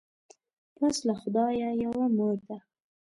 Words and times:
پس 0.75 0.95
له 1.07 1.13
خدایه 1.21 1.69
یوه 1.83 2.05
مور 2.15 2.35
ده 2.47 2.57